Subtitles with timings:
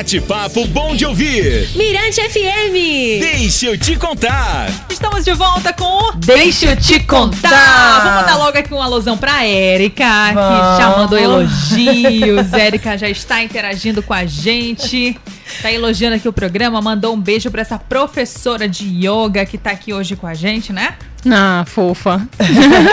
[0.00, 1.68] bate-papo bom de ouvir.
[1.76, 3.20] Mirante FM.
[3.20, 4.70] Deixa eu te contar.
[4.88, 8.00] Estamos de volta com Deixa eu te contar.
[8.02, 12.50] Vou mandar logo aqui um alusão pra Érica, que já mandou elogios.
[12.50, 15.18] Érica já está interagindo com a gente.
[15.60, 19.72] Tá elogiando aqui o programa, mandou um beijo pra essa professora de yoga que tá
[19.72, 20.94] aqui hoje com a gente, né?
[21.30, 22.26] Ah, fofa.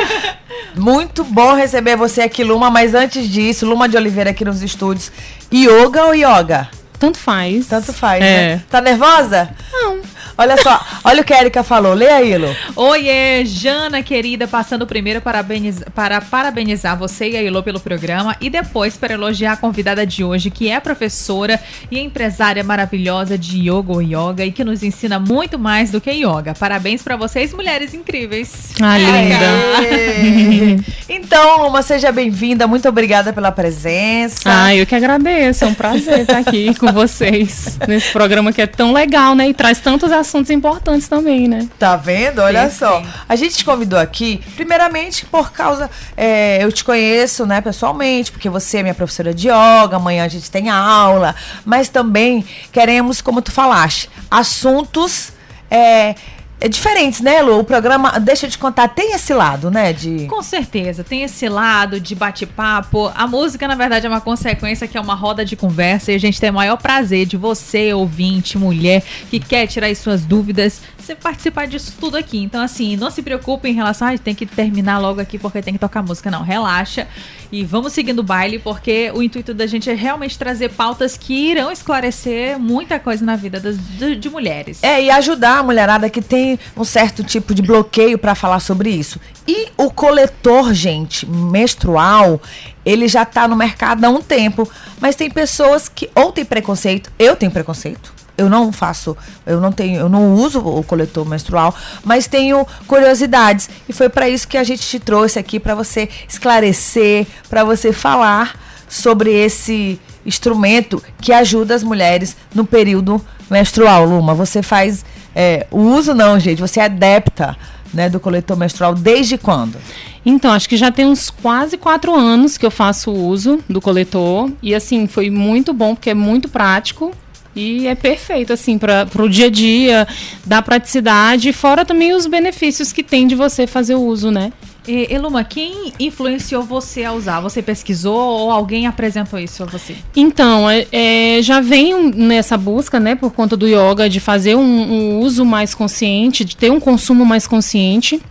[0.75, 5.09] Muito bom receber você aqui, Luma, mas antes disso, Luma de Oliveira aqui nos estúdios.
[5.53, 6.67] Yoga ou yoga?
[7.00, 7.68] Tanto faz.
[7.68, 8.55] Tanto faz, É.
[8.55, 8.63] né?
[8.70, 9.49] Tá nervosa?
[9.71, 9.99] Não.
[10.38, 11.94] Olha só, olha o que a Erika falou.
[11.94, 12.48] Lê aí, Lu.
[12.76, 18.48] Oiê, Jana querida, passando primeiro parabeniz- para parabenizar você e a Ilô pelo programa e
[18.50, 23.94] depois para elogiar a convidada de hoje, que é professora e empresária maravilhosa de yoga
[23.94, 26.54] ou yoga e que nos ensina muito mais do que yoga.
[26.54, 28.74] Parabéns para vocês, mulheres incríveis.
[28.82, 30.88] Ah, linda.
[31.10, 32.68] Então, Luma, seja bem-vinda.
[32.68, 34.44] Muito obrigada pela presença.
[34.46, 35.63] Ah, eu que agradeço.
[35.63, 39.49] É um prazer estar aqui com vocês nesse programa que é tão legal, né?
[39.49, 41.67] E traz tantos assuntos importantes também, né?
[41.77, 42.39] Tá vendo?
[42.39, 42.79] Olha Perfeito.
[42.79, 43.03] só.
[43.27, 45.89] A gente te convidou aqui, primeiramente por causa.
[46.15, 50.27] é, eu te conheço, né, pessoalmente, porque você é minha professora de yoga, amanhã a
[50.27, 51.35] gente tem aula.
[51.65, 55.31] Mas também queremos, como tu falaste, assuntos.
[55.70, 56.15] É,
[56.60, 57.60] é diferentes, né, Lu?
[57.60, 59.94] O programa, deixa eu te contar, tem esse lado, né?
[59.94, 60.26] De.
[60.26, 63.12] Com certeza, tem esse lado de bate-papo.
[63.13, 66.19] A música, na verdade, é uma consequência que é uma roda de conversa e a
[66.19, 70.81] gente tem o maior prazer de você, ouvinte, mulher, que quer tirar as suas dúvidas,
[70.97, 72.41] você participar disso tudo aqui.
[72.41, 75.74] Então, assim, não se preocupe em relação a tem que terminar logo aqui porque tem
[75.74, 76.31] que tocar música.
[76.31, 77.08] Não, relaxa
[77.52, 81.52] e vamos seguindo o baile, porque o intuito da gente é realmente trazer pautas que
[81.52, 84.84] irão esclarecer muita coisa na vida das, de, de mulheres.
[84.84, 88.90] É, e ajudar a mulherada que tem um certo tipo de bloqueio pra falar sobre
[88.90, 89.19] isso.
[89.47, 92.41] E o coletor, gente, menstrual,
[92.85, 94.69] ele já tá no mercado há um tempo,
[95.01, 98.13] mas tem pessoas que ou tem preconceito, eu tenho preconceito.
[98.38, 99.17] Eu não faço,
[99.47, 101.73] eu não tenho, eu não uso o coletor menstrual,
[102.03, 106.07] mas tenho curiosidades e foi pra isso que a gente te trouxe aqui pra você
[106.29, 108.55] esclarecer, pra você falar
[108.88, 114.35] sobre esse instrumento que ajuda as mulheres no período menstrual, Luma.
[114.35, 115.03] Você faz
[115.39, 116.59] é, o uso não, gente.
[116.59, 117.55] Você é adepta
[117.93, 119.77] né, do coletor menstrual desde quando?
[120.25, 124.49] Então, acho que já tem uns quase quatro anos que eu faço uso do coletor.
[124.63, 127.13] E assim, foi muito bom, porque é muito prático.
[127.55, 130.07] E é perfeito, assim, para o dia a dia,
[130.43, 134.51] dá praticidade, fora também os benefícios que tem de você fazer o uso, né?
[134.87, 137.41] Eluma, quem influenciou você a usar?
[137.41, 139.95] Você pesquisou ou alguém apresentou isso a você?
[140.15, 144.61] Então, é, é, já venho nessa busca, né, por conta do yoga, de fazer um,
[144.61, 148.21] um uso mais consciente, de ter um consumo mais consciente.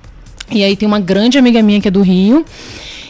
[0.50, 2.44] E aí tem uma grande amiga minha que é do Rio,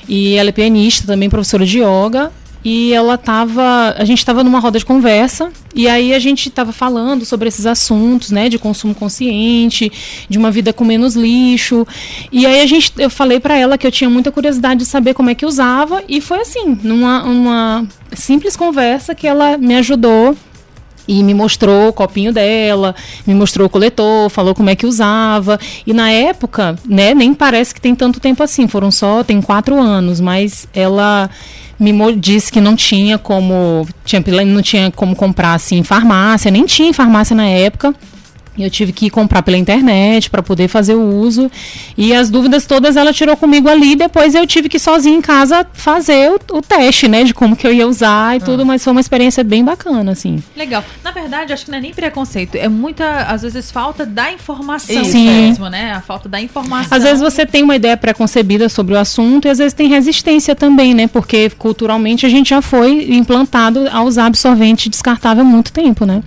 [0.08, 2.32] e ela é pianista, também professora de yoga.
[2.68, 3.94] E ela tava.
[3.96, 7.64] A gente estava numa roda de conversa, e aí a gente estava falando sobre esses
[7.64, 8.48] assuntos, né?
[8.48, 9.92] De consumo consciente,
[10.28, 11.86] de uma vida com menos lixo.
[12.32, 15.14] E aí a gente, eu falei para ela que eu tinha muita curiosidade de saber
[15.14, 20.36] como é que usava, e foi assim, numa uma simples conversa que ela me ajudou
[21.06, 25.56] e me mostrou o copinho dela, me mostrou o coletor, falou como é que usava.
[25.86, 29.80] E na época, né, nem parece que tem tanto tempo assim, foram só, tem quatro
[29.80, 31.30] anos, mas ela
[31.78, 36.64] me disse que não tinha como, tinha, não tinha como comprar assim em farmácia, nem
[36.64, 37.94] tinha em farmácia na época.
[38.56, 41.50] E Eu tive que comprar pela internet para poder fazer o uso.
[41.96, 43.96] E as dúvidas todas ela tirou comigo ali.
[43.96, 47.24] Depois eu tive que sozinha em casa fazer o, o teste, né?
[47.24, 48.64] De como que eu ia usar e tudo.
[48.64, 50.42] Mas foi uma experiência bem bacana, assim.
[50.56, 50.84] Legal.
[51.04, 55.02] Na verdade, acho que não é nem preconceito, é muita, às vezes, falta da informação
[55.02, 55.92] Isso, mesmo, né?
[55.92, 56.96] A falta da informação.
[56.96, 60.54] Às vezes você tem uma ideia preconcebida sobre o assunto e às vezes tem resistência
[60.54, 61.06] também, né?
[61.06, 66.22] Porque culturalmente a gente já foi implantado a usar absorvente descartável há muito tempo, né?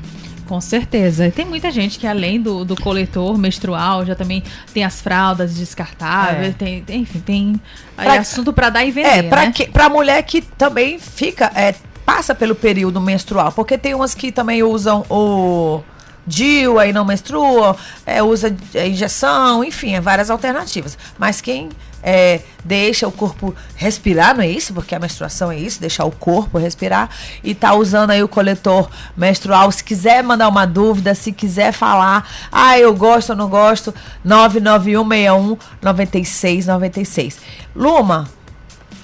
[0.50, 1.28] Com certeza.
[1.28, 4.42] E Tem muita gente que, além do, do coletor menstrual, já também
[4.74, 6.52] tem as fraldas descartáveis, É.
[6.58, 7.62] tem, tem- enfim, tem
[7.96, 9.52] Pra- assunto pra dar e vender, É, pra, né?
[9.52, 14.32] que, pra mulher que também fica, é, passa pelo período menstrual, porque tem umas que
[14.32, 15.82] também usam o
[16.26, 18.56] DIU, aí não menstruam, é, usa
[18.88, 20.98] injeção, enfim, é várias alternativas.
[21.20, 21.70] Mas quem
[22.02, 24.74] é, deixa o corpo respirar, não é isso?
[24.74, 27.10] Porque a menstruação é isso, deixar o corpo respirar.
[27.44, 29.72] E tá usando aí o coletor menstrual.
[29.72, 33.94] Se quiser mandar uma dúvida, se quiser falar, ah, eu gosto ou não gosto,
[34.24, 37.40] 99161 9696.
[37.76, 38.28] Luma,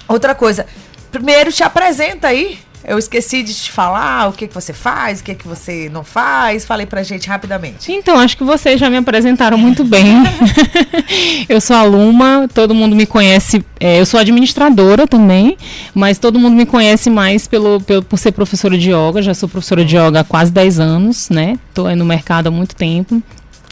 [0.08, 0.66] outra coisa.
[1.12, 2.60] Primeiro te apresenta aí.
[2.88, 6.04] Eu esqueci de te falar o que, que você faz, o que, que você não
[6.04, 6.66] faz.
[6.66, 7.92] Falei pra gente rapidamente.
[7.92, 10.06] Então, acho que vocês já me apresentaram muito bem.
[11.50, 13.64] eu sou aluna, todo mundo me conhece.
[13.80, 15.58] é, eu sou administradora também,
[15.94, 19.22] mas todo mundo me conhece mais pelo, pelo- por ser professora de yoga.
[19.22, 21.58] Já sou professora de yoga há quase 10 anos, né?
[21.74, 23.22] Tô aí no mercado há muito tempo.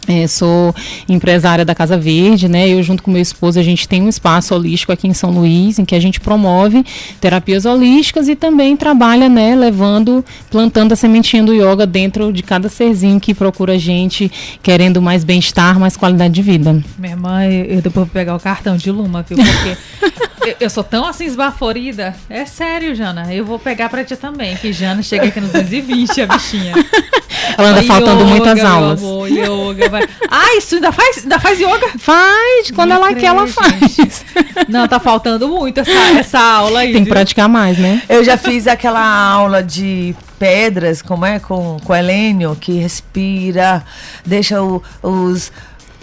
[0.08, 0.76] É, sou
[1.08, 2.68] empresária da Casa Verde, né?
[2.68, 5.80] Eu junto com meu esposo a gente tem um espaço holístico aqui em São Luís,
[5.80, 6.86] em que a gente promove
[7.22, 12.68] terapias holísticas e também trabalha, né, levando, plantando a sementinha do yoga dentro de cada
[12.68, 16.84] serzinho que procura a gente, querendo mais bem-estar, mais qualidade de vida.
[16.98, 19.38] Minha irmã, eu, eu depois vou pegar o cartão de Luma, viu?
[19.38, 19.78] Porque
[20.46, 22.16] eu, eu sou tão assim esbaforida.
[22.30, 23.34] É sério, Jana.
[23.34, 24.56] Eu vou pegar pra ti também.
[24.58, 26.74] Que Jana chega aqui nos 220, a bichinha.
[27.58, 29.00] Ela anda Yoga, faltando muitas meu aulas.
[29.04, 30.08] amor, yoga, vai.
[30.30, 31.90] Ah, isso ainda faz, ainda faz yoga?
[32.00, 34.24] Faz, quando Não ela quer, ela faz.
[34.70, 36.94] Não, tá faltando muito essa, essa aula aí.
[36.94, 37.14] Tem que viu?
[37.14, 38.02] praticar mais, né?
[38.08, 43.84] Eu já fiz aquela aula de pedras, como é, com, com o Helênio, que respira,
[44.26, 45.52] deixa o- os,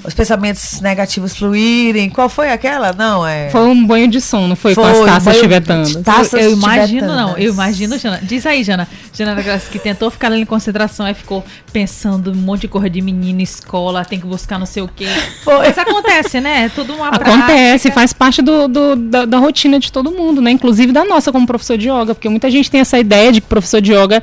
[0.04, 2.08] os pensamentos negativos fluírem.
[2.10, 2.92] Qual foi aquela?
[2.92, 3.50] Não, é.
[3.50, 5.94] Foi um banho de sono, foi, com Foi, as taças banho tibetanas.
[5.96, 7.16] taças eu imagino, tibetanas.
[7.16, 7.38] não.
[7.38, 8.20] Eu imagino, Jana.
[8.22, 8.88] Diz aí, Jana.
[9.28, 13.00] Aquelas que tentou ficar ali em concentração e ficou pensando um monte de coisa de
[13.00, 15.06] menina, escola, tem que buscar não sei o quê.
[15.44, 15.58] Foi.
[15.58, 16.64] Mas acontece, né?
[16.64, 17.46] É tudo uma Acontece,
[17.88, 17.92] prática.
[17.92, 20.50] faz parte do, do- da, da rotina de todo mundo, né?
[20.50, 23.46] Inclusive da nossa como professor de yoga, porque muita gente tem essa ideia de que
[23.46, 24.22] professor de yoga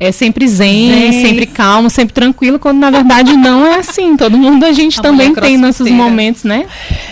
[0.00, 1.22] é sempre zen, Zen.
[1.26, 4.16] sempre calmo, sempre tranquilo, quando na verdade não é assim.
[4.16, 6.66] Todo mundo a gente A também tem nossos momentos, né?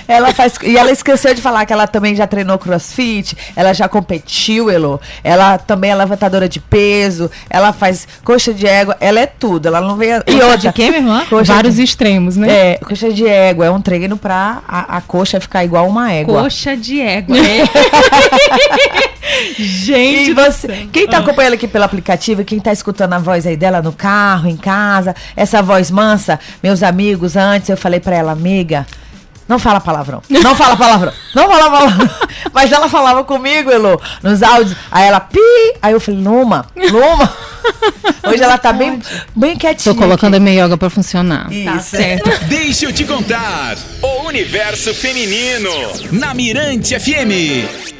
[0.09, 0.55] Ela faz.
[0.63, 5.01] E ela esqueceu de falar que ela também já treinou crossfit, ela já competiu, Elo.
[5.23, 9.67] Ela também é levantadora de peso, ela faz coxa de égua, ela é tudo.
[9.67, 10.23] Ela não veio.
[10.27, 10.57] E outra.
[10.59, 11.25] de quê, minha irmã?
[11.29, 12.49] Coxa Vários de, extremos, né?
[12.49, 13.67] É, coxa de égua.
[13.67, 16.43] É um treino pra a, a coxa ficar igual uma égua.
[16.43, 17.37] Coxa de égua.
[19.59, 20.77] Gente E do você, céu.
[20.93, 24.49] quem tá acompanhando aqui pelo aplicativo, quem tá escutando a voz aí dela no carro,
[24.49, 28.87] em casa, essa voz mansa, meus amigos, antes eu falei pra ela, amiga,
[29.49, 32.11] não fala palavrão, não fala palavrão, não fala palavrão.
[32.53, 35.41] Mas ela falava comigo, Elo, nos áudios, aí ela, pi,
[35.83, 37.33] aí eu falei, Luma, Luma.
[38.29, 39.01] Hoje ela tá bem,
[39.35, 39.95] bem quietinha.
[39.95, 41.47] Tô colocando a minha yoga pra funcionar.
[41.47, 41.65] aqui.
[41.65, 41.91] Tá Isso.
[41.91, 42.31] certo.
[42.47, 43.77] Deixa eu te contar.
[44.03, 45.71] O universo feminino.
[46.13, 47.96] Na Mirante FM.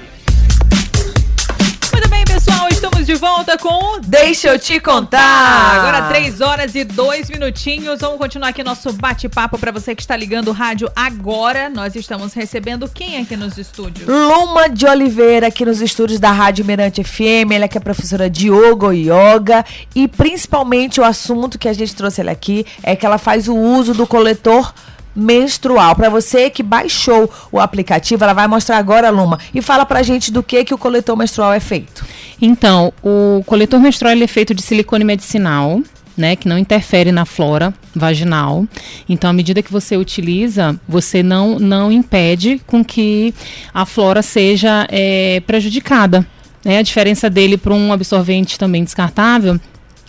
[2.87, 5.21] Estamos de volta com Deixa eu te contar.
[5.21, 8.01] Agora 3 horas e 2 minutinhos.
[8.01, 11.69] Vamos continuar aqui nosso bate-papo para você que está ligando o rádio agora.
[11.69, 14.07] Nós estamos recebendo quem aqui nos estúdios?
[14.07, 17.51] Luma de Oliveira, aqui nos estúdios da Rádio Mirante FM.
[17.57, 19.65] Ela que é professora de yoga e yoga.
[19.93, 23.57] E principalmente o assunto que a gente trouxe ela aqui é que ela faz o
[23.57, 24.73] uso do coletor
[25.17, 25.97] menstrual.
[25.97, 29.39] Para você que baixou o aplicativo, ela vai mostrar agora, Luma.
[29.55, 32.05] E fala pra gente do que, que o coletor menstrual é feito.
[32.41, 35.81] Então, o coletor menstrual é feito de silicone medicinal,
[36.17, 38.67] né, que não interfere na flora vaginal.
[39.09, 43.35] Então, à medida que você utiliza, você não, não impede com que
[43.73, 46.27] a flora seja eh, prejudicada.
[46.65, 46.79] Né?
[46.79, 49.61] A diferença dele para um absorvente também descartável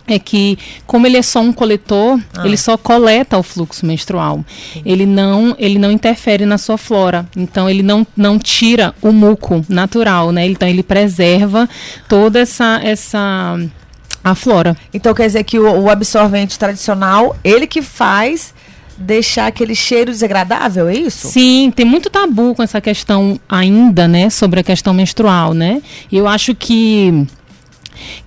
[0.07, 4.44] é que, como ele é só um coletor, ele só coleta o fluxo menstrual.
[4.86, 7.27] Ele não, ele não interfere na sua flora.
[7.36, 10.48] Então, ele não, não tira o muco natural, né?
[10.48, 11.68] Então, ele preserva
[12.07, 13.59] toda essa, essa
[14.24, 14.75] a flora.
[14.94, 18.53] Então quer dizer que o, o absorvente tradicional, ele que faz
[18.98, 21.27] deixar aquele cheiro desagradável, é isso?
[21.27, 25.81] Sim, tem muito tabu com essa questão ainda, né, sobre a questão menstrual, né?
[26.12, 27.27] E eu acho que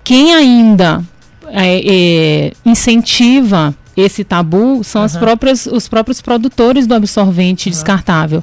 [0.04, 1.04] quem ainda
[1.52, 8.42] é, é, incentiva esse tabu são as próprias, os próprios produtores do absorvente descartável.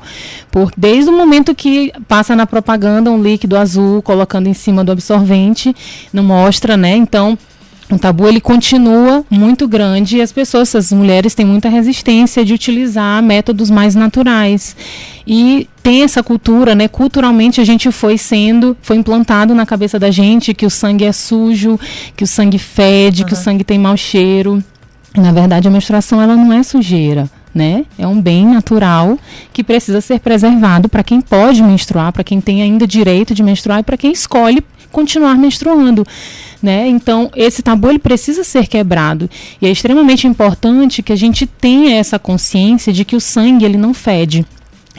[0.51, 4.91] Por, desde o momento que passa na propaganda um líquido azul colocando em cima do
[4.91, 5.75] absorvente,
[6.13, 6.95] não mostra, né?
[6.95, 7.37] Então,
[7.89, 12.53] o tabu ele continua muito grande e as pessoas, as mulheres têm muita resistência de
[12.53, 14.75] utilizar métodos mais naturais.
[15.25, 16.89] E tem essa cultura, né?
[16.89, 21.13] Culturalmente a gente foi sendo, foi implantado na cabeça da gente que o sangue é
[21.13, 21.79] sujo,
[22.13, 24.61] que o sangue fede, que o sangue tem mau cheiro.
[25.15, 27.29] Na verdade, a menstruação ela não é sujeira.
[27.55, 27.85] Né?
[27.97, 29.17] É um bem natural
[29.53, 33.79] que precisa ser preservado para quem pode menstruar, para quem tem ainda direito de menstruar
[33.79, 36.05] e para quem escolhe continuar menstruando.
[36.61, 36.89] Né?
[36.89, 39.29] Então, esse tabu ele precisa ser quebrado.
[39.61, 43.77] E é extremamente importante que a gente tenha essa consciência de que o sangue ele
[43.77, 44.45] não fede.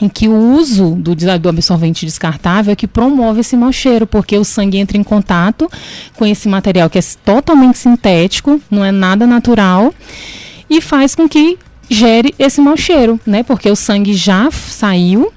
[0.01, 4.37] E que o uso do, do absorvente descartável é que promove esse mau cheiro, porque
[4.37, 5.69] o sangue entra em contato
[6.15, 9.93] com esse material que é totalmente sintético, não é nada natural,
[10.69, 11.57] e faz com que
[11.89, 13.43] gere esse mau cheiro, né?
[13.43, 15.33] Porque o sangue já saiu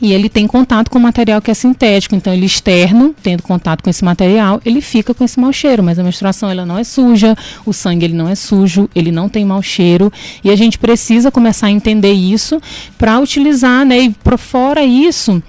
[0.00, 2.14] e ele tem contato com o material que é sintético.
[2.14, 5.82] Então, ele externo, tendo contato com esse material, ele fica com esse mau cheiro.
[5.82, 9.28] Mas a menstruação, ela não é suja, o sangue, ele não é sujo, ele não
[9.28, 10.12] tem mau cheiro.
[10.44, 12.60] E a gente precisa começar a entender isso
[12.98, 14.00] para utilizar, né?
[14.00, 15.42] E por fora isso,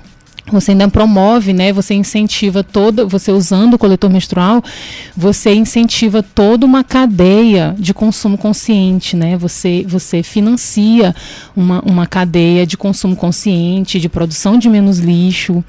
[0.52, 1.74] você ainda promove, né?
[1.74, 4.64] Você incentiva toda, você usando o coletor menstrual,
[5.16, 9.38] você incentiva toda uma cadeia de consumo consciente, né?
[9.38, 11.16] Você, você financia
[11.56, 15.64] uma, uma cadeia de consumo consciente, de produção de menos lixo,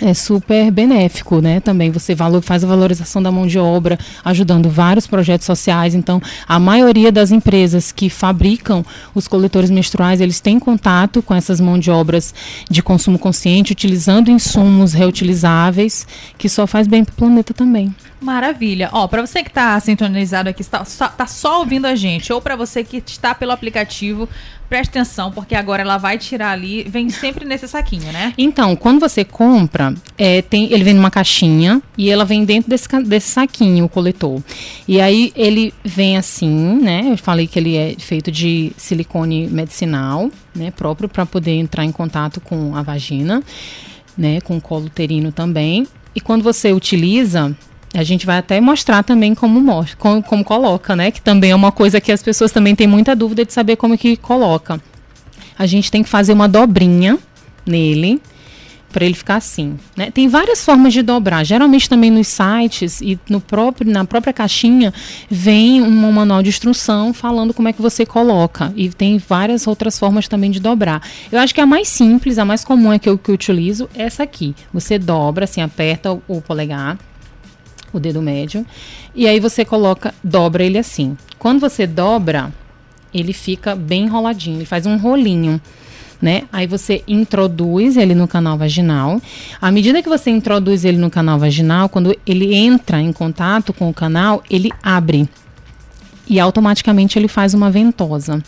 [0.00, 1.60] é super benéfico, né?
[1.60, 5.94] Também você valor, faz a valorização da mão de obra, ajudando vários projetos sociais.
[5.94, 11.60] Então, a maioria das empresas que fabricam os coletores menstruais, eles têm contato com essas
[11.60, 12.34] mãos de obras
[12.70, 17.94] de consumo consciente, utilizando insumos reutilizáveis, que só faz bem para o planeta também.
[18.20, 18.90] Maravilha.
[18.92, 22.40] Ó, para você que está sintonizado aqui, está só, tá só ouvindo a gente, ou
[22.40, 24.28] para você que está pelo aplicativo,
[24.68, 28.34] preste atenção, porque agora ela vai tirar ali, vem sempre nesse saquinho, né?
[28.36, 32.88] Então, quando você compra, é, tem, ele vem numa caixinha e ela vem dentro desse,
[33.04, 34.42] desse saquinho, o coletor.
[34.86, 37.12] E aí ele vem assim, né?
[37.12, 40.72] Eu falei que ele é feito de silicone medicinal, né?
[40.72, 43.42] Próprio para poder entrar em contato com a vagina,
[44.16, 44.40] né?
[44.40, 45.86] Com o colo uterino também.
[46.14, 47.56] E quando você utiliza,
[47.94, 51.10] a gente vai até mostrar também como, mostra, como, como, coloca, né?
[51.10, 53.96] Que também é uma coisa que as pessoas também têm muita dúvida de saber como
[53.96, 54.80] que coloca.
[55.58, 57.18] A gente tem que fazer uma dobrinha
[57.66, 58.20] nele
[58.92, 59.76] para ele ficar assim.
[59.96, 60.10] Né?
[60.10, 61.44] Tem várias formas de dobrar.
[61.44, 64.92] Geralmente também nos sites e no próprio, na própria caixinha
[65.28, 68.72] vem um manual de instrução falando como é que você coloca.
[68.76, 71.02] E tem várias outras formas também de dobrar.
[71.30, 73.88] Eu acho que a mais simples, a mais comum é que eu, que eu utilizo
[73.94, 74.54] é essa aqui.
[74.72, 76.98] Você dobra, assim, aperta o, o polegar
[77.92, 78.64] o dedo médio,
[79.14, 81.16] e aí você coloca, dobra ele assim.
[81.38, 82.52] Quando você dobra,
[83.12, 85.60] ele fica bem enroladinho, ele faz um rolinho.
[86.20, 86.42] Né?
[86.52, 89.22] Aí você introduz ele no canal vaginal.
[89.60, 93.88] À medida que você introduz ele no canal vaginal, quando ele entra em contato com
[93.88, 95.28] o canal, ele abre
[96.28, 98.42] e automaticamente ele faz uma ventosa.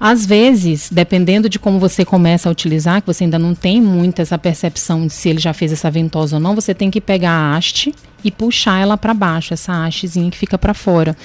[0.00, 4.22] Às vezes, dependendo de como você começa a utilizar, que você ainda não tem muito
[4.22, 7.32] essa percepção de se ele já fez essa ventosa ou não, você tem que pegar
[7.32, 11.16] a haste e puxar ela para baixo, essa hastezinha que fica para fora,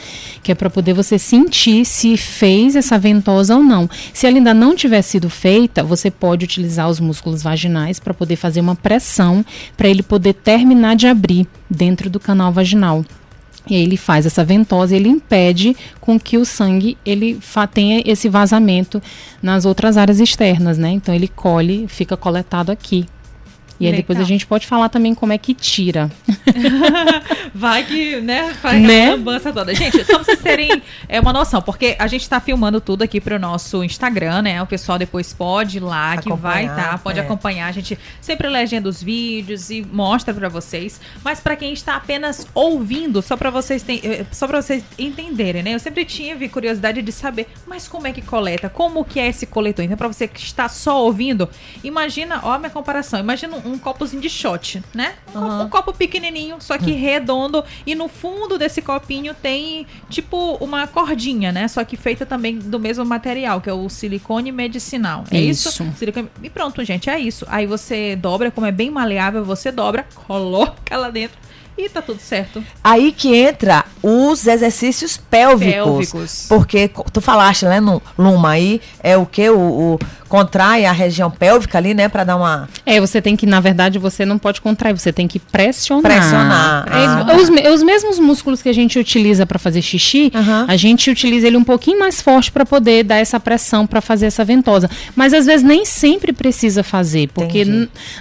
[0.41, 3.89] que é para poder você sentir se fez essa ventosa ou não.
[4.13, 8.35] Se ela ainda não tiver sido feita, você pode utilizar os músculos vaginais para poder
[8.35, 13.03] fazer uma pressão para ele poder terminar de abrir dentro do canal vaginal.
[13.69, 17.39] E ele faz essa ventosa ele impede com que o sangue ele
[17.71, 19.01] tenha esse vazamento
[19.41, 20.91] nas outras áreas externas, né?
[20.91, 23.05] Então ele colhe, fica coletado aqui.
[23.79, 26.11] E aí depois a gente pode falar também como é que tira.
[27.53, 29.07] Vai que, né, faz né?
[29.07, 29.73] a lambança toda.
[29.73, 33.19] Gente, só pra vocês terem é, uma noção, porque a gente tá filmando tudo aqui
[33.19, 34.61] pro nosso Instagram, né?
[34.61, 37.21] O pessoal depois pode ir lá, que vai tá, pode é.
[37.21, 37.67] acompanhar.
[37.67, 40.99] A gente sempre legenda os vídeos e mostra para vocês.
[41.23, 45.63] Mas para quem está apenas ouvindo, só para vocês tem, eh, só para vocês entenderem,
[45.63, 45.73] né?
[45.73, 48.69] Eu sempre tive curiosidade de saber, mas como é que coleta?
[48.69, 49.85] Como que é esse coletor?
[49.85, 51.49] Então, para você que está só ouvindo,
[51.83, 55.13] imagina, ó a minha comparação, imagina um copozinho de shot, né?
[55.33, 55.47] Um, uhum.
[55.47, 56.99] copo, um copo pequenininho, só que hum.
[56.99, 57.63] redondo.
[57.85, 61.67] E no fundo desse copinho tem tipo uma cordinha, né?
[61.67, 65.23] Só que feita também do mesmo material, que é o silicone medicinal.
[65.31, 65.69] É isso?
[65.69, 65.93] isso?
[65.97, 66.29] Silicone...
[66.41, 67.45] E pronto, gente, é isso.
[67.49, 71.37] Aí você dobra, como é bem maleável, você dobra, coloca lá dentro
[71.77, 72.63] e tá tudo certo.
[72.83, 75.73] Aí que entra os exercícios pélvicos.
[75.73, 76.45] Pélvicos.
[76.47, 79.49] Porque tu falaste, né, no Luma, aí é o que?
[79.49, 79.99] O, o,
[80.33, 82.67] contrai a região pélvica ali, né, para dar uma.
[82.87, 86.01] É, você tem que, na verdade, você não pode contrair, você tem que pressionar.
[86.01, 86.87] Pressionar.
[86.91, 90.65] É, os, os, mesmos músculos que a gente utiliza para fazer xixi, uhum.
[90.67, 94.25] a gente utiliza ele um pouquinho mais forte para poder dar essa pressão para fazer
[94.25, 94.89] essa ventosa.
[95.15, 97.63] Mas às vezes nem sempre precisa fazer, porque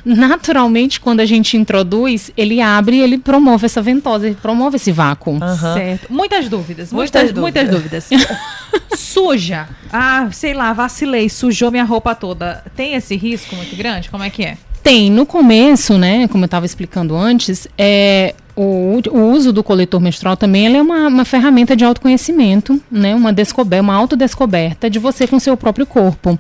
[0.05, 4.93] naturalmente quando a gente introduz, ele abre e ele promove essa ventosa, ele promove esse
[4.93, 5.33] vácuo.
[5.33, 5.75] Uhum.
[5.75, 6.13] Certo.
[6.13, 8.05] Muitas dúvidas, muitas, muitas dúvidas.
[8.11, 8.51] Muitas dúvidas.
[8.97, 9.69] Suja.
[9.93, 14.11] Ah, sei lá, vacilei, sujou minha roupa toda, tem esse risco muito grande?
[14.11, 14.57] Como é que é?
[14.83, 15.11] Tem.
[15.11, 20.37] No começo, né, como eu estava explicando antes, é, o, o, uso do coletor menstrual
[20.37, 25.39] também é uma, uma, ferramenta de autoconhecimento, né, uma descoberta, uma autodescoberta de você com
[25.39, 26.39] seu próprio corpo.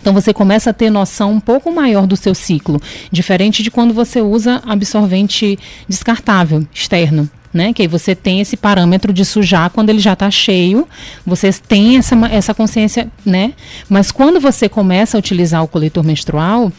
[0.00, 3.94] Então você começa a ter noção um pouco maior do seu ciclo, diferente de quando
[3.94, 7.72] você usa absorvente descartável externo, né?
[7.72, 10.86] Que aí você tem esse parâmetro de sujar quando ele já está cheio,
[11.24, 13.52] vocês têm essa, essa consciência, né?
[13.88, 16.72] Mas quando você começa a utilizar o coletor menstrual,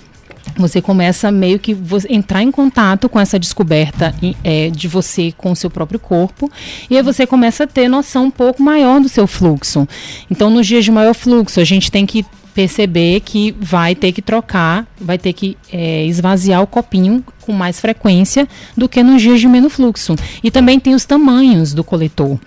[0.57, 1.75] você começa meio que
[2.09, 4.13] entrar em contato com essa descoberta
[4.43, 6.51] é, de você com o seu próprio corpo
[6.89, 9.87] e aí você começa a ter noção um pouco maior do seu fluxo.
[10.29, 14.21] Então, nos dias de maior fluxo, a gente tem que perceber que vai ter que
[14.21, 19.41] trocar, vai ter que é, esvaziar o copinho com mais frequência do que nos dias
[19.41, 20.15] de menos fluxo.
[20.41, 22.39] E também tem os tamanhos do coletor.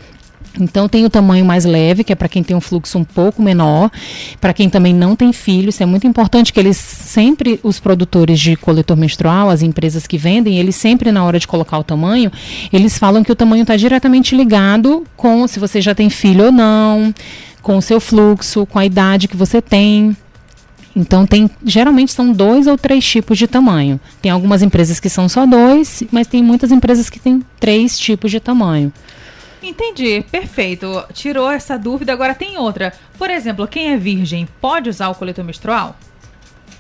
[0.61, 3.41] Então tem o tamanho mais leve, que é para quem tem um fluxo um pouco
[3.41, 3.91] menor,
[4.41, 8.41] para quem também não tem filho, isso é muito importante que eles sempre os produtores
[8.41, 12.33] de coletor menstrual, as empresas que vendem, eles sempre na hora de colocar o tamanho,
[12.73, 16.53] eles falam que o tamanho está diretamente ligado com se você já tem filho ou
[16.53, 17.15] não,
[17.63, 20.17] com o seu fluxo, com a idade que você tem.
[20.95, 24.01] Então tem geralmente são dois ou três tipos de tamanho.
[24.21, 28.31] Tem algumas empresas que são só dois, mas tem muitas empresas que têm três tipos
[28.31, 28.93] de tamanho.
[29.63, 31.05] Entendi, perfeito.
[31.13, 32.93] Tirou essa dúvida, agora tem outra.
[33.17, 35.97] Por exemplo, quem é virgem pode usar o coletor menstrual?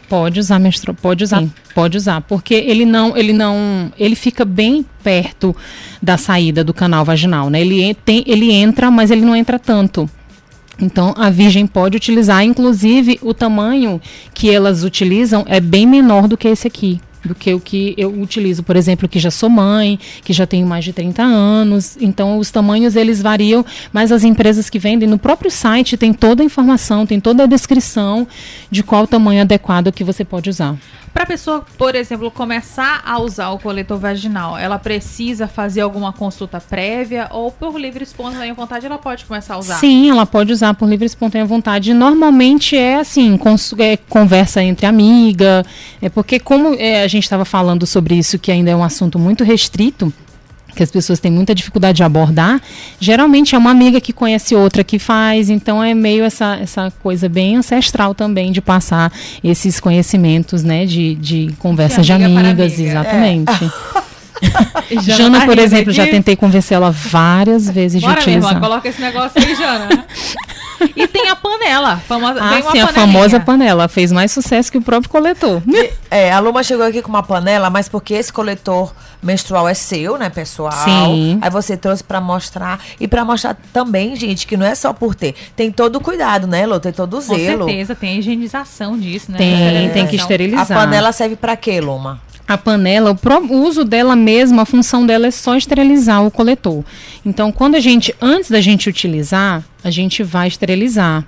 [0.08, 0.94] Pode usar menstru...
[0.94, 1.52] pode usar, Sim.
[1.74, 5.54] pode usar, porque ele não, ele não, ele fica bem perto
[6.02, 7.60] da saída do canal vaginal, né?
[7.60, 10.08] Ele tem, ele entra, mas ele não entra tanto.
[10.80, 14.00] Então a virgem pode utilizar, inclusive o tamanho
[14.32, 18.10] que elas utilizam é bem menor do que esse aqui do que o que eu
[18.20, 21.96] utilizo, por exemplo, que já sou mãe, que já tenho mais de 30 anos.
[22.00, 26.42] Então, os tamanhos eles variam, mas as empresas que vendem no próprio site tem toda
[26.42, 28.26] a informação, tem toda a descrição
[28.70, 30.76] de qual tamanho adequado que você pode usar.
[31.12, 36.12] Para a pessoa, por exemplo, começar a usar o coletor vaginal, ela precisa fazer alguma
[36.12, 39.76] consulta prévia ou por livre espontânea vontade ela pode começar a usar?
[39.76, 41.94] Sim, ela pode usar por livre espontânea vontade.
[41.94, 43.38] Normalmente é assim,
[43.78, 45.64] é, conversa entre amiga,
[46.02, 49.18] é porque como é, a gente estava falando sobre isso, que ainda é um assunto
[49.18, 50.12] muito restrito,
[50.78, 52.62] que as pessoas têm muita dificuldade de abordar,
[53.00, 57.28] geralmente é uma amiga que conhece outra que faz, então é meio essa, essa coisa
[57.28, 62.74] bem ancestral também de passar esses conhecimentos, né, de, de conversas de, amiga de amigas,
[62.74, 62.90] amiga.
[62.90, 63.64] exatamente.
[63.64, 65.00] É.
[65.02, 65.96] Jana, por exemplo, aqui.
[65.96, 68.52] já tentei convencer ela várias vezes Bora, de utilizar.
[68.52, 69.88] Irmã, coloca esse negócio aí, Jana.
[70.96, 71.96] E tem a panela.
[71.98, 73.88] Famosa, ah, sim, a famosa panela.
[73.88, 75.62] Fez mais sucesso que o próprio coletor.
[75.66, 78.92] E, é, a Luma chegou aqui com uma panela, mas porque esse coletor
[79.22, 80.72] menstrual é seu, né, pessoal?
[80.72, 81.38] Sim.
[81.40, 82.80] Aí você trouxe para mostrar.
[83.00, 85.34] E para mostrar também, gente, que não é só por ter.
[85.56, 86.78] Tem todo o cuidado, né, Lô?
[86.78, 87.60] Tem todo o zelo.
[87.60, 89.38] Com certeza, tem a higienização disso, né?
[89.38, 90.72] Tem, tem que esterilizar.
[90.72, 92.20] A panela serve para quê, Luma?
[92.48, 96.82] A panela, o, uso dela mesmo, a função dela é só esterilizar o coletor.
[97.24, 101.24] Então, quando a gente, antes da gente utilizar, a gente vai esterilizar.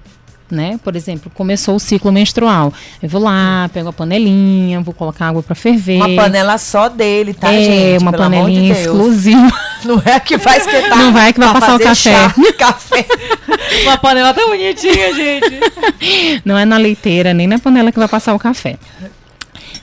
[0.51, 0.81] Né?
[0.83, 2.73] Por exemplo, começou o ciclo menstrual.
[3.01, 5.97] Eu vou lá, pego a panelinha, vou colocar água para ferver.
[5.97, 7.95] Uma panela só dele, tá, é, gente?
[7.95, 9.53] É, uma Pelo panelinha de exclusiva.
[9.85, 10.99] Não é que vai esquentar.
[10.99, 11.95] Não vai que vai passar o café.
[11.95, 13.07] Chá, café.
[13.85, 15.61] uma panela tão bonitinha, gente.
[16.45, 18.77] Não é na leiteira, nem na panela que vai passar o café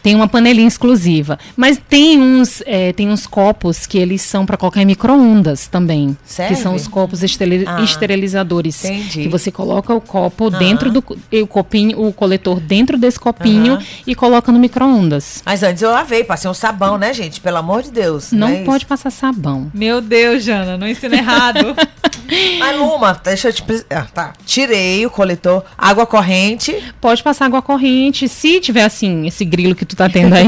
[0.08, 1.38] tem uma panelinha exclusiva.
[1.54, 6.18] Mas tem uns, é, tem uns copos que eles são para colocar em micro-ondas também.
[6.24, 6.56] Serve?
[6.56, 8.86] Que são os copos esteril ah, esterilizadores.
[8.86, 9.24] Entendi.
[9.24, 10.58] Que você coloca o copo ah.
[10.58, 13.84] dentro do o copinho, o coletor dentro desse copinho ah.
[14.08, 15.44] e coloca no micro-ondas.
[15.46, 17.42] Mas antes eu lavei, passei um sabão, né, gente?
[17.42, 18.32] Pelo amor de Deus.
[18.32, 18.88] Não, não é pode isso?
[18.88, 19.70] passar sabão.
[19.74, 21.76] Meu Deus, Jana, não ensina errado.
[22.60, 23.64] Mas Luma, deixa eu te.
[23.90, 24.34] Ah, tá.
[24.46, 25.64] Tirei o coletor.
[25.78, 26.94] Água corrente.
[27.00, 28.28] Pode passar água corrente.
[28.28, 30.48] Se tiver assim, esse grilo que tu tá tendo aí,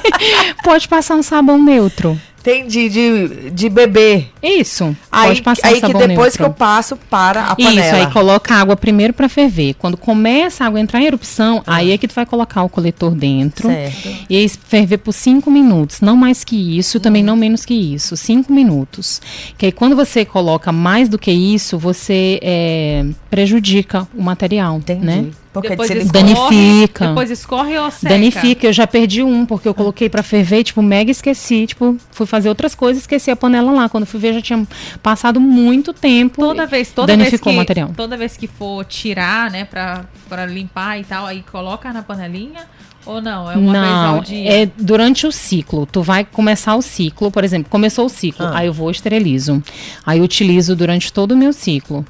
[0.64, 2.18] pode passar um sabão neutro.
[2.46, 4.26] Entendi, de, de bebê.
[4.40, 4.96] Isso.
[5.10, 6.36] Aí, pode passar aí um que depois neutro.
[6.36, 7.80] que eu passo para a panela.
[7.80, 9.74] Isso, aí coloca a água primeiro para ferver.
[9.74, 11.74] Quando começa a água entrar em erupção, ah.
[11.74, 13.68] aí é que tu vai colocar o coletor dentro.
[13.68, 14.08] Certo.
[14.30, 16.00] E aí ferver por cinco minutos.
[16.00, 17.00] Não mais que isso, hum.
[17.00, 18.16] também não menos que isso.
[18.16, 19.20] Cinco minutos.
[19.58, 25.04] Que aí quando você coloca mais do que isso, você é, prejudica o material, Entendi.
[25.04, 25.26] né?
[25.60, 27.08] Porque depois escorre, danifica.
[27.08, 28.08] Depois escorre ou seca?
[28.08, 28.66] Danifica.
[28.66, 31.66] Eu já perdi um, porque eu coloquei para ferver, tipo, mega esqueci.
[31.66, 33.88] Tipo, fui fazer outras coisas, esqueci a panela lá.
[33.88, 34.66] Quando fui ver, já tinha
[35.02, 36.42] passado muito tempo.
[36.42, 37.90] Toda vez, toda danificou vez que, o material.
[37.96, 42.66] Toda vez que for tirar, né, pra, pra limpar e tal, aí coloca na panelinha.
[43.06, 43.50] Ou não?
[43.50, 44.62] É uma não, vez ao dia?
[44.62, 45.86] é durante o ciclo.
[45.86, 48.58] Tu vai começar o ciclo, por exemplo, começou o ciclo, ah.
[48.58, 49.62] aí eu vou esterilizo.
[50.04, 52.04] Aí eu utilizo durante todo o meu ciclo.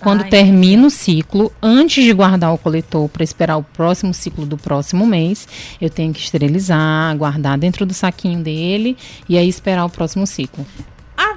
[0.00, 4.44] Quando Ai, termina o ciclo, antes de guardar o coletor para esperar o próximo ciclo
[4.44, 5.48] do próximo mês,
[5.80, 8.96] eu tenho que esterilizar, guardar dentro do saquinho dele
[9.28, 10.66] e aí esperar o próximo ciclo.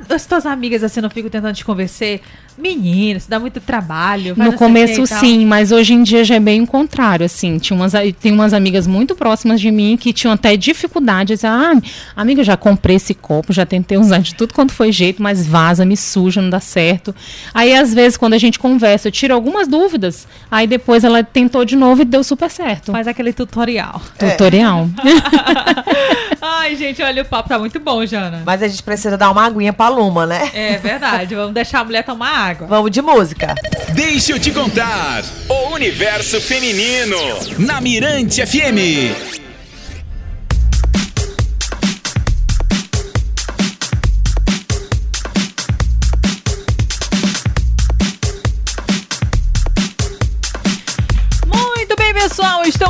[0.08, 2.22] As tuas amigas assim não ficam tentando te convencer?
[2.58, 4.36] Menino, isso dá muito trabalho.
[4.38, 7.58] No começo, sim, mas hoje em dia já é bem o contrário, assim.
[7.58, 11.34] Tinha umas, tem umas amigas muito próximas de mim que tinham até dificuldade.
[11.44, 11.74] Ah,
[12.16, 15.86] amiga, já comprei esse copo, já tentei usar de tudo quanto foi jeito, mas vaza,
[15.86, 17.16] me suja, não dá certo.
[17.54, 20.28] Aí, às vezes, quando a gente conversa, eu tiro algumas dúvidas.
[20.52, 22.92] Aí depois ela tentou de novo e deu super certo.
[22.92, 24.02] Faz aquele tutorial.
[24.18, 24.90] Tutorial.
[26.42, 28.44] Ai, gente, olha, o papo tá muito bom, Jana.
[28.46, 30.50] Mas a gente precisa dar uma aguinha pra a Luma, né?
[30.54, 32.68] É verdade, vamos deixar a mulher tomar água.
[32.68, 33.56] Vamos de música.
[33.94, 35.24] Deixa eu te contar.
[35.50, 37.18] O universo feminino.
[37.58, 39.39] Na Mirante FM.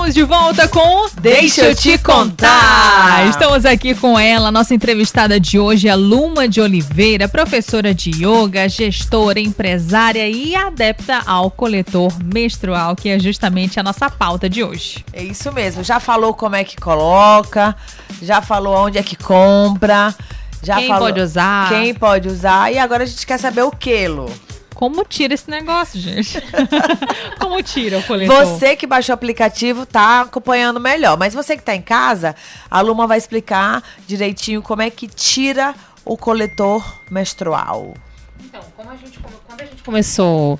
[0.09, 3.27] Estamos de volta com Deixa eu te contar.
[3.29, 8.67] Estamos aqui com ela, nossa entrevistada de hoje, a Luma de Oliveira, professora de yoga,
[8.67, 15.03] gestora, empresária e adepta ao coletor menstrual, que é justamente a nossa pauta de hoje.
[15.13, 15.83] É isso mesmo.
[15.83, 17.75] Já falou como é que coloca,
[18.21, 20.15] já falou onde é que compra,
[20.63, 21.69] já Quem falou pode usar.
[21.69, 22.71] Quem pode usar.
[22.73, 24.31] E agora a gente quer saber o que, Lu?
[24.79, 26.41] Como tira esse negócio, gente?
[27.37, 28.45] Como tira o coletor?
[28.45, 32.33] Você que baixou o aplicativo tá acompanhando melhor, mas você que tá em casa,
[32.71, 37.93] a Luma vai explicar direitinho como é que tira o coletor menstrual.
[38.41, 40.57] Então, a gente, quando a gente começou.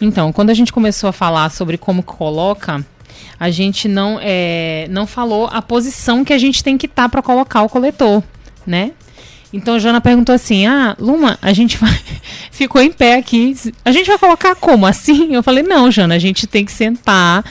[0.00, 2.86] Então, quando a gente começou a falar sobre como coloca,
[3.40, 7.20] a gente não, é, não falou a posição que a gente tem que estar para
[7.20, 8.22] colocar o coletor,
[8.64, 8.92] né?
[9.52, 11.98] Então Jana perguntou assim: Ah, Luma, a gente vai.
[12.50, 13.56] Ficou em pé aqui.
[13.84, 14.86] A gente vai colocar como?
[14.86, 15.34] Assim?
[15.34, 17.44] Eu falei: Não, Jana, a gente tem que sentar.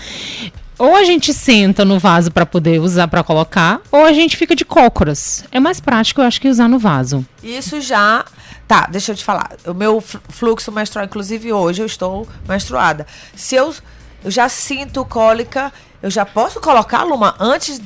[0.77, 4.53] Ou a gente senta no vaso para poder usar para colocar, ou a gente fica
[4.53, 5.45] de cócoras.
[5.49, 7.25] É mais prático, eu acho, que usar no vaso.
[7.41, 8.25] Isso já.
[8.67, 9.51] Tá, deixa eu te falar.
[9.65, 13.07] O meu fl- fluxo menstrual, inclusive hoje, eu estou menstruada.
[13.33, 13.73] Se eu,
[14.21, 15.71] eu já sinto cólica,
[16.03, 17.79] eu já posso colocar, Luma, antes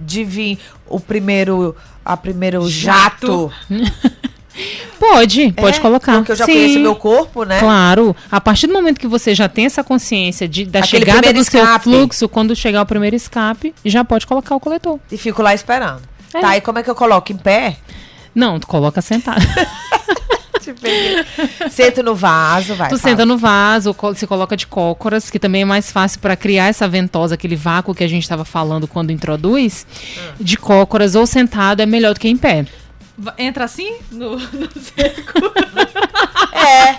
[0.00, 1.74] de vir o primeiro.
[2.08, 3.52] A primeiro jato.
[4.98, 6.16] Pode, pode É, colocar.
[6.16, 6.52] Porque eu já Sim.
[6.52, 7.60] conheço meu corpo, né?
[7.60, 11.32] Claro, a partir do momento que você já tem essa consciência de, da Aquele chegada
[11.32, 11.84] do seu escape.
[11.84, 14.98] fluxo, quando chegar o primeiro escape, já pode colocar o coletor.
[15.12, 16.02] E fico lá esperando.
[16.34, 16.40] É.
[16.40, 17.30] Tá, e como é que eu coloco?
[17.30, 17.76] Em pé?
[18.34, 19.40] Não, tu coloca sentado.
[21.70, 22.88] Sento no vaso, vai.
[22.88, 23.10] tu fala.
[23.10, 26.88] senta no vaso, se coloca de cócoras, que também é mais fácil para criar essa
[26.88, 29.86] ventosa, aquele vácuo que a gente estava falando quando introduz.
[30.18, 30.34] Ah.
[30.40, 32.66] De cócoras ou sentado é melhor do que em pé.
[33.36, 35.52] Entra assim no, no seco?
[36.52, 36.96] É,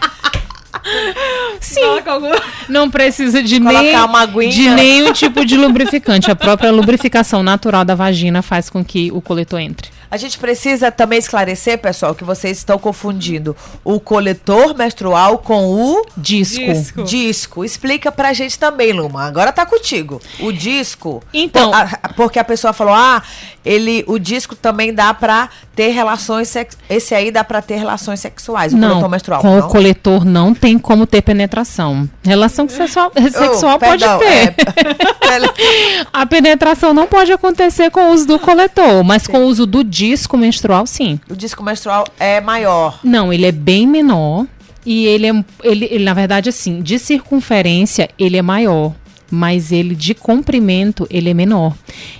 [1.60, 1.82] Sim.
[2.05, 2.32] Algum...
[2.67, 6.32] Não precisa de, nem, de nenhum tipo de lubrificante.
[6.32, 9.91] A própria lubrificação natural da vagina faz com que o coletor entre.
[10.12, 16.06] A gente precisa também esclarecer, pessoal, que vocês estão confundindo o coletor menstrual com o
[16.17, 16.60] Disco.
[16.60, 17.04] Disco.
[17.04, 17.65] disco.
[17.65, 19.26] Explica pra gente também, Luma.
[19.26, 20.19] Agora tá contigo.
[20.39, 21.22] O disco.
[21.34, 23.22] Então- Por- a- porque a pessoa falou: "Ah,
[23.63, 26.78] ele o disco também dá pra ter relações sex...
[26.89, 29.41] esse aí dá pra ter relações sexuais, o Não, coletor menstrual".
[29.41, 29.67] com não?
[29.67, 32.10] o coletor não tem como ter penetração.
[32.24, 34.26] Relação sexual, sexual Oh, pode perdão, ter.
[34.26, 34.56] é.
[36.12, 39.84] A penetração não pode acontecer com o uso do coletor, mas com o uso do
[39.84, 39.98] disco
[40.38, 41.19] menstrual, sim.
[41.29, 42.99] o disco menstrual é maior.
[43.03, 44.45] Não, ele é bem menor
[44.85, 48.93] e ele é, ele, ele, na verdade, assim, de circunferência ele é maior.
[49.32, 51.74] Mas ele de comprimento, ele é menor.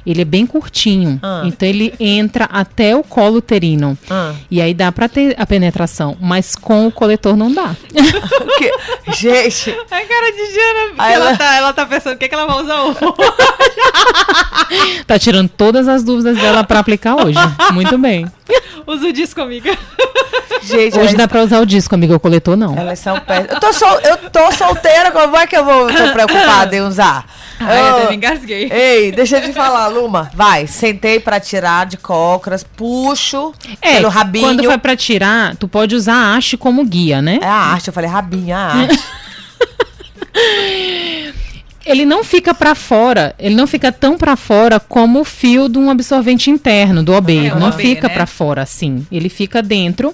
[0.06, 1.20] Ele é bem curtinho.
[1.24, 1.44] Ah.
[1.46, 3.98] Então ele entra até o colo uterino.
[4.10, 4.34] Ah.
[4.50, 7.76] E aí dá pra ter a penetração, mas com o coletor não dá.
[8.60, 8.72] Que-
[9.16, 11.14] Gente, A cara de Jana, ela...
[11.30, 12.98] ela- tá, ela tá pensando o que, que ela vai usar hoje.
[15.08, 17.40] Tá tirando todas as dúvidas dela pra aplicar hoje.
[17.74, 18.28] Muito bem.
[18.92, 19.78] Usa o disco, amiga.
[20.64, 22.76] gente, Hoje elas- dá pra usar o disco, amiga, o coletor não.
[22.78, 23.52] Elas são péssimas.
[23.54, 27.26] Eu tô, sol, eu tô solteira, como é que eu vou tô preocupada em usar?
[27.60, 28.70] Ai, eu Eu- me engasguei.
[28.72, 30.32] Ei, deixa eu te falar, Luma.
[30.34, 34.46] Vai, sentei pra tirar de cócoras, puxo É, pelo rabinho.
[34.48, 37.40] quando for pra tirar, tu pode usar a haste como guia, né?
[37.42, 39.00] É a arte, eu falei rabinho, a arte.
[41.90, 45.80] Ele não fica pra fora, ele não fica tão pra fora como o fio de
[45.80, 47.48] um absorvente interno, do OB.
[47.48, 48.14] É, não OB, fica né?
[48.14, 49.08] pra fora assim.
[49.12, 50.14] Ele fica dentro.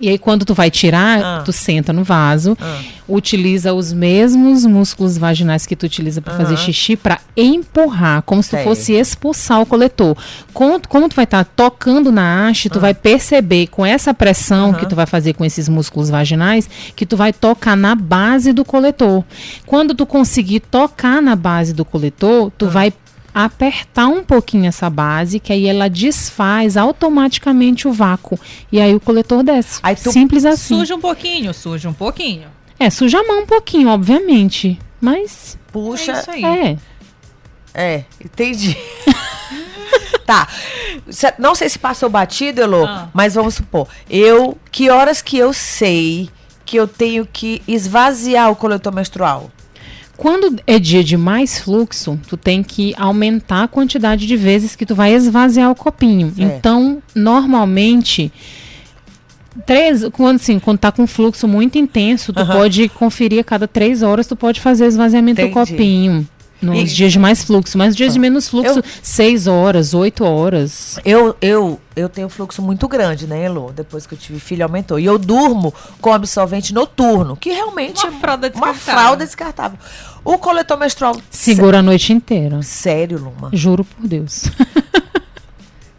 [0.00, 1.42] E aí, quando tu vai tirar, Ah.
[1.44, 2.78] tu senta no vaso, Ah.
[3.08, 8.50] utiliza os mesmos músculos vaginais que tu utiliza pra fazer xixi pra empurrar, como se
[8.50, 10.16] tu fosse expulsar o coletor.
[10.54, 14.86] Como, como tu vai estar tocando na haste, tu vai perceber com essa pressão que
[14.86, 19.24] tu vai fazer com esses músculos vaginais, que tu vai tocar na base do coletor.
[19.66, 22.92] Quando tu conseguir tocar na base do coletor, tu vai
[23.34, 28.38] apertar um pouquinho essa base, que aí ela desfaz automaticamente o vácuo.
[28.70, 29.80] E aí o coletor desce.
[29.96, 30.78] Simples assim.
[30.78, 32.48] Suja um pouquinho, suja um pouquinho.
[32.78, 34.78] É, suja a mão um pouquinho, obviamente.
[35.00, 36.12] Mas Puxa.
[36.12, 36.44] É isso aí.
[36.44, 36.76] é.
[37.72, 38.76] É, entendi.
[40.26, 40.48] tá.
[41.38, 43.08] Não sei se passou batido, Elô, Ah.
[43.12, 43.86] mas vamos supor.
[44.08, 44.58] Eu.
[44.70, 46.28] Que horas que eu sei
[46.64, 49.50] que eu tenho que esvaziar o coletor menstrual?
[50.20, 54.84] Quando é dia de mais fluxo, tu tem que aumentar a quantidade de vezes que
[54.84, 56.30] tu vai esvaziar o copinho.
[56.36, 56.42] Certo.
[56.58, 58.30] Então, normalmente,
[59.66, 64.00] Três, quando assim, quando tá com fluxo muito intenso, tu pode conferir a cada três
[64.02, 65.70] horas, tu pode fazer esvaziamento do Entendi.
[65.72, 66.28] copinho.
[66.62, 70.24] Nos E- dias de mais fluxo, mas dias de menos fluxo, Eu- seis horas, oito
[70.24, 70.98] horas.
[71.06, 73.72] Eu, eu, eu tenho um fluxo muito grande, né, Elo?
[73.74, 74.98] Depois que eu tive filho, aumentou.
[75.00, 78.94] E eu durmo com absorvente noturno, que realmente Uma fralda é uma descartável.
[79.02, 79.78] fralda descartável.
[80.24, 81.16] O coletor menstrual.
[81.30, 82.62] Segura a noite inteira.
[82.62, 83.50] Sério, Luma.
[83.52, 84.44] Juro por Deus.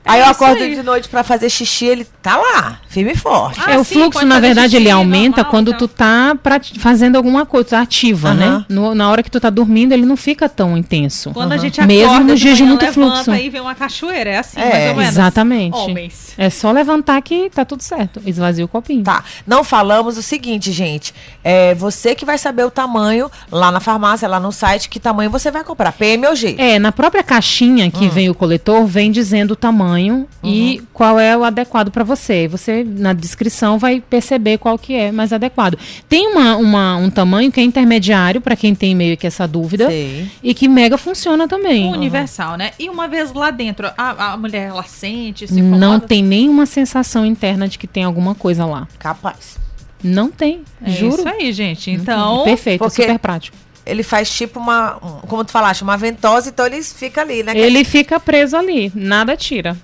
[0.03, 0.75] Aí eu isso acordo aí.
[0.75, 3.59] de noite pra fazer xixi, ele tá lá, firme e forte.
[3.65, 5.87] Ah, é, o sim, fluxo, na verdade, ele xixi aumenta normal, quando então.
[5.87, 6.35] tu tá
[6.79, 8.35] fazendo alguma coisa, tu tá ativa, Aham.
[8.59, 8.65] né?
[8.67, 11.31] No- na hora que tu tá dormindo, ele não fica tão intenso.
[11.31, 13.41] Quando a gente Mesmo acorda nos de dias de muito levanta fluxo.
[13.41, 15.11] e vem uma cachoeira, é assim, É, mais ou menos.
[15.13, 15.77] Exatamente.
[15.77, 16.33] Homens.
[16.37, 18.21] É só levantar que tá tudo certo.
[18.25, 19.03] Esvazia o copinho.
[19.03, 21.13] Tá, não falamos o seguinte, gente.
[21.43, 25.29] É você que vai saber o tamanho lá na farmácia, lá no site, que tamanho
[25.29, 26.55] você vai comprar, PM ou G.
[26.57, 30.27] É, na própria caixinha que vem o coletor, vem dizendo o tamanho Uhum.
[30.43, 32.47] e qual é o adequado para você.
[32.47, 35.77] Você, na descrição, vai perceber qual que é mais adequado.
[36.07, 39.87] Tem uma, uma- um tamanho que é intermediário, para quem tem meio que essa dúvida,
[39.87, 40.27] Sei.
[40.43, 41.91] e que mega funciona também.
[41.91, 42.71] Universal, né?
[42.79, 46.07] E uma vez lá dentro, a, a mulher, ela sente, se Não incomoda?
[46.07, 48.87] tem nenhuma sensação interna de que tem alguma coisa lá.
[48.99, 49.57] Capaz.
[50.03, 51.15] Não tem, É juro.
[51.15, 51.91] isso aí, gente.
[51.91, 53.55] Então, Perfeito, porque- super prático.
[53.91, 57.51] Ele faz tipo uma, um- como tu falaste, uma ventosa, então ele fica ali, né?
[57.55, 59.75] Ele fica preso ali, nada tira.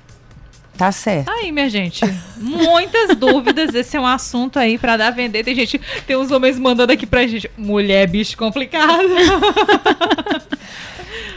[0.77, 1.27] Tá certo.
[1.31, 2.01] Aí, minha gente.
[2.37, 3.73] Muitas dúvidas.
[3.73, 5.43] Esse é um assunto aí pra dar a vender.
[5.43, 7.49] Tem gente, tem uns homens mandando aqui pra gente.
[7.57, 9.07] Mulher, bicho complicado.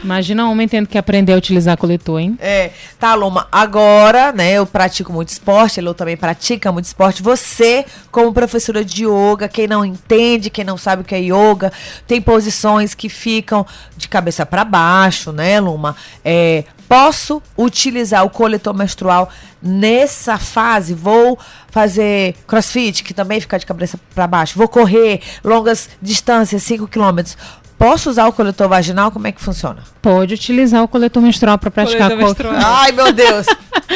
[0.03, 2.37] Imagina um homem tendo que aprender a utilizar coletor, hein?
[2.41, 7.23] É, tá, Luma, agora, né, eu pratico muito esporte, Elô também pratica muito esporte.
[7.23, 11.73] Você, como professora de yoga, quem não entende, quem não sabe o que é yoga,
[12.07, 15.95] tem posições que ficam de cabeça para baixo, né, Luma?
[16.25, 19.29] É, posso utilizar o coletor menstrual
[19.63, 20.93] nessa fase?
[20.93, 21.39] Vou
[21.71, 24.59] fazer crossfit, que também fica de cabeça para baixo.
[24.59, 27.37] Vou correr longas distâncias, 5 quilômetros.
[27.81, 29.11] Posso usar o coletor vaginal?
[29.11, 29.83] Como é que funciona?
[30.03, 32.55] Pode utilizar o coletor menstrual para praticar Coletor menstrual.
[32.63, 33.47] Ai, meu Deus!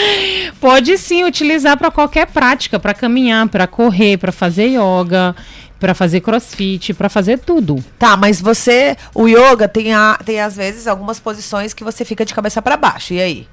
[0.59, 5.37] Pode sim utilizar para qualquer prática, para caminhar, para correr, para fazer yoga,
[5.78, 7.82] para fazer crossfit, para fazer tudo.
[7.98, 12.24] Tá, mas você, o yoga tem, a, tem às vezes algumas posições que você fica
[12.24, 13.14] de cabeça para baixo.
[13.14, 13.46] E aí?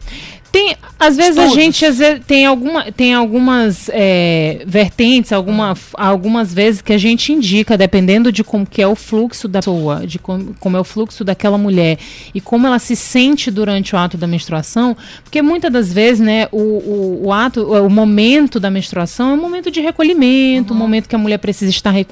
[0.51, 1.53] Tem, às vezes Estudos.
[1.53, 6.97] a gente às vezes, tem, alguma, tem algumas é, vertentes, alguma, algumas vezes que a
[6.97, 10.79] gente indica, dependendo de como que é o fluxo da pessoa, de como, como é
[10.79, 11.97] o fluxo daquela mulher
[12.35, 16.49] e como ela se sente durante o ato da menstruação, porque muitas das vezes, né,
[16.51, 21.07] o, o, o ato, o momento da menstruação é um momento de recolhimento, um momento
[21.07, 22.10] que a mulher precisa estar recolhida,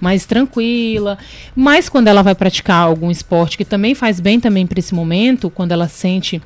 [0.00, 1.18] mais tranquila.
[1.54, 5.50] Mas quando ela vai praticar algum esporte que também faz bem também para esse momento,
[5.50, 6.40] quando ela sente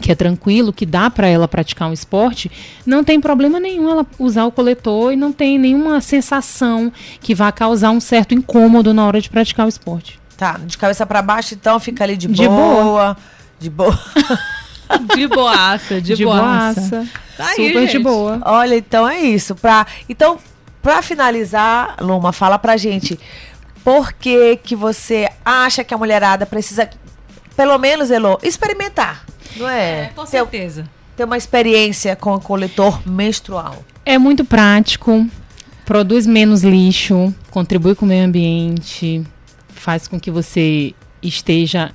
[0.00, 2.50] que é tranquilo, que dá para ela praticar um esporte,
[2.84, 7.50] não tem problema nenhum ela usar o coletor e não tem nenhuma sensação que vá
[7.50, 10.20] causar um certo incômodo na hora de praticar o esporte.
[10.36, 13.16] Tá, de cabeça para baixo, então fica ali de, De boa.
[13.58, 13.98] De boa.
[15.16, 16.80] De boaça, de, boaça.
[16.80, 17.06] boaça.
[17.36, 18.40] Tá aí, super de boa.
[18.44, 19.54] Olha, então é isso.
[19.56, 20.38] Pra, então,
[20.86, 23.18] para finalizar, Luma, fala pra gente
[23.82, 26.88] por que que você acha que a mulherada precisa,
[27.56, 30.02] pelo menos, Elô, experimentar, não é?
[30.02, 30.88] É, com ter, certeza.
[31.16, 33.84] ter uma experiência com o coletor menstrual.
[34.04, 35.26] É muito prático,
[35.84, 39.26] produz menos lixo, contribui com o meio ambiente,
[39.66, 41.90] faz com que você esteja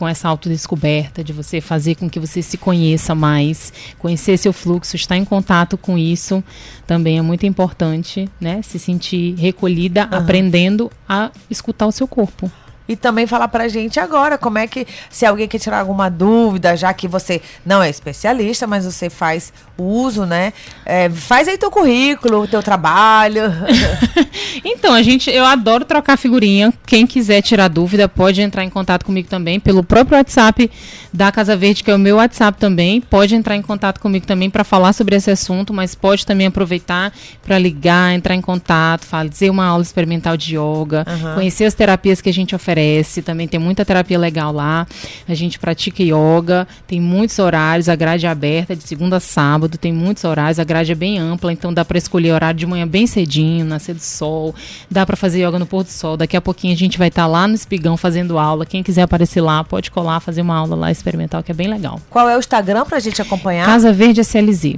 [0.00, 4.96] com essa autodescoberta, de você fazer com que você se conheça mais, conhecer seu fluxo,
[4.96, 6.42] estar em contato com isso
[6.86, 8.62] também é muito importante, né?
[8.62, 12.50] Se sentir recolhida, aprendendo a escutar o seu corpo.
[12.90, 16.76] E também falar pra gente agora como é que, se alguém quer tirar alguma dúvida,
[16.76, 20.52] já que você não é especialista, mas você faz o uso, né?
[20.84, 23.42] É, faz aí teu currículo, teu trabalho.
[24.62, 26.72] Então, a gente, eu adoro trocar figurinha.
[26.84, 30.70] Quem quiser tirar dúvida, pode entrar em contato comigo também pelo próprio WhatsApp
[31.12, 33.00] da Casa Verde, que é o meu WhatsApp também.
[33.00, 37.12] Pode entrar em contato comigo também para falar sobre esse assunto, mas pode também aproveitar
[37.42, 42.28] para ligar, entrar em contato, fazer uma aula experimental de yoga, conhecer as terapias que
[42.28, 42.79] a gente oferece.
[43.24, 44.86] Também tem muita terapia legal lá.
[45.28, 49.78] A gente pratica yoga, tem muitos horários, a grade é aberta de segunda a sábado,
[49.78, 52.86] tem muitos horários, a grade é bem ampla, então dá para escolher horário de manhã
[52.86, 54.54] bem cedinho, nascer do sol,
[54.90, 56.16] dá para fazer yoga no pôr do sol.
[56.16, 58.64] Daqui a pouquinho a gente vai estar lá no Espigão fazendo aula.
[58.66, 62.00] Quem quiser aparecer lá, pode colar, fazer uma aula lá experimental, que é bem legal.
[62.10, 63.66] Qual é o Instagram pra gente acompanhar?
[63.66, 64.76] Casa Verde SLZ.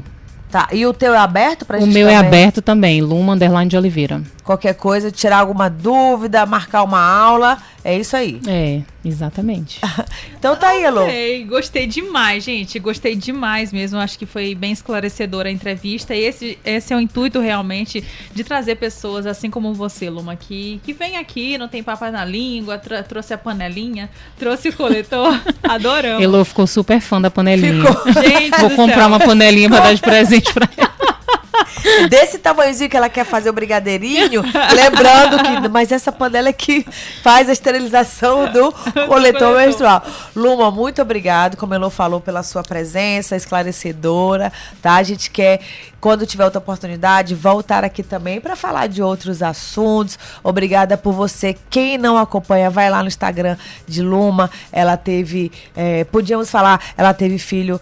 [0.50, 0.68] Tá.
[0.70, 2.28] E o teu é aberto pra O gente meu é também?
[2.28, 4.20] aberto também, Luma Underline de Oliveira.
[4.44, 7.58] Qualquer coisa, tirar alguma dúvida, marcar uma aula.
[7.84, 8.40] É isso aí.
[8.46, 9.80] É, exatamente.
[10.38, 11.02] então tá aí, Elô.
[11.02, 12.78] Okay, gostei demais, gente.
[12.78, 13.98] Gostei demais mesmo.
[13.98, 16.14] Acho que foi bem esclarecedora a entrevista.
[16.14, 20.80] E esse, esse é o intuito realmente de trazer pessoas assim como você, Luma, que,
[20.84, 25.40] que vem aqui, não tem papas na língua, trouxe a panelinha, trouxe o coletor.
[25.64, 26.22] Adoramos.
[26.22, 27.84] Elô ficou super fã da panelinha.
[27.84, 28.12] Ficou.
[28.22, 29.08] Gente, Vou comprar céu.
[29.08, 30.92] uma panelinha pra dar de presente pra ela.
[32.08, 34.42] Desse tamanhozinho que ela quer fazer o brigadeirinho,
[34.74, 35.68] lembrando que.
[35.68, 36.86] Mas essa panela é que
[37.22, 38.72] faz a esterilização do
[39.06, 40.02] coletor menstrual.
[40.34, 44.96] Luma, muito obrigado, como Elô falou, pela sua presença esclarecedora, tá?
[44.96, 45.60] A gente quer,
[46.00, 50.18] quando tiver outra oportunidade, voltar aqui também para falar de outros assuntos.
[50.42, 51.56] Obrigada por você.
[51.70, 54.50] Quem não acompanha, vai lá no Instagram de Luma.
[54.70, 55.52] Ela teve.
[55.76, 57.80] É, podíamos falar, ela teve filho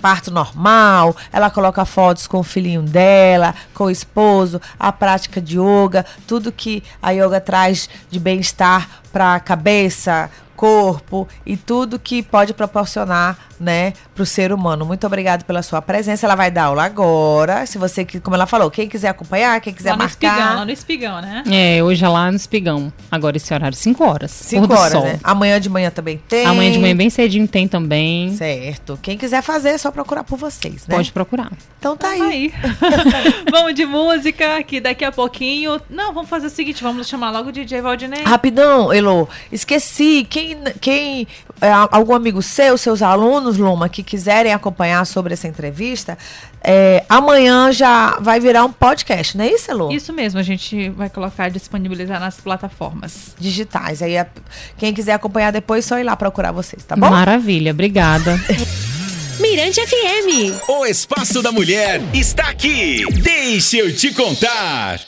[0.00, 5.58] parto normal, ela coloca fotos com o filhinho dela, com o esposo, a prática de
[5.58, 12.22] yoga, tudo que a yoga traz de bem-estar para a cabeça, corpo e tudo que
[12.22, 14.84] pode proporcionar, né, para o ser humano.
[14.84, 16.26] Muito obrigado pela sua presença.
[16.26, 17.66] Ela vai dar aula agora.
[17.66, 20.28] Se você, como ela falou, quem quiser acompanhar, quem quiser lá marcar.
[20.28, 21.44] No espigão, lá no espigão, né?
[21.50, 22.92] É, hoje é lá no espigão.
[23.10, 24.30] Agora esse horário, 5 horas.
[24.30, 25.20] 5 horas, né?
[25.22, 26.46] Amanhã de manhã também tem.
[26.46, 28.34] Amanhã de manhã bem cedinho tem também.
[28.36, 28.98] Certo.
[29.02, 30.96] Quem quiser fazer, é só procurar por vocês, né?
[30.96, 31.52] Pode procurar.
[31.78, 32.18] Então tá aí.
[32.18, 32.52] Tá aí.
[33.50, 35.80] vamos de música, que daqui a pouquinho.
[35.88, 38.22] Não, vamos fazer o seguinte: vamos chamar logo o DJ Valdinei.
[38.22, 39.28] Rapidão, Elo.
[39.50, 40.26] Esqueci.
[40.28, 40.58] Quem.
[40.80, 41.26] quem
[41.60, 46.18] é, algum amigo seu, seus alunos, Luma, que quiserem acompanhar sobre essa entrevista,
[46.62, 49.92] é, amanhã já vai virar um podcast, não é isso, Elo?
[49.92, 54.02] Isso mesmo, a gente vai colocar, disponibilizar nas plataformas digitais.
[54.02, 54.14] Aí,
[54.76, 57.08] quem quiser acompanhar depois, só ir lá procurar vocês, tá bom?
[57.08, 58.38] Maravilha, obrigada.
[59.40, 60.68] Mirante FM.
[60.68, 63.04] O Espaço da Mulher está aqui.
[63.22, 65.00] Deixa eu te contar.